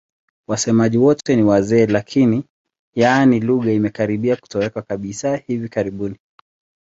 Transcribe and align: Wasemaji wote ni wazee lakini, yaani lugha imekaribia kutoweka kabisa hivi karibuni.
Wasemaji 0.47 0.97
wote 0.97 1.35
ni 1.35 1.43
wazee 1.43 1.85
lakini, 1.85 2.43
yaani 2.95 3.39
lugha 3.39 3.71
imekaribia 3.71 4.35
kutoweka 4.35 4.81
kabisa 4.81 5.37
hivi 5.37 5.69
karibuni. 5.69 6.17